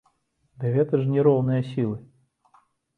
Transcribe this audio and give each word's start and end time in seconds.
Дык 0.63 0.71
гэта 0.79 0.93
ж 1.03 1.11
не 1.17 1.27
роўныя 1.29 1.61
сілы! 1.71 1.95